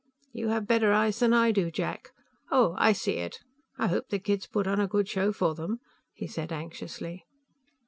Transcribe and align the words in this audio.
"You 0.33 0.47
have 0.47 0.65
better 0.65 0.91
eyes 0.91 1.19
than 1.19 1.31
I 1.31 1.51
do, 1.51 1.69
Jack. 1.69 2.09
Oh, 2.49 2.73
I 2.79 2.91
see 2.91 3.17
it. 3.17 3.37
I 3.77 3.85
hope 3.85 4.09
the 4.09 4.17
kids 4.17 4.47
put 4.47 4.65
on 4.65 4.79
a 4.79 4.87
good 4.87 5.07
show 5.07 5.31
for 5.31 5.53
them," 5.53 5.79
he 6.15 6.25
said 6.25 6.51
anxiously. 6.51 7.23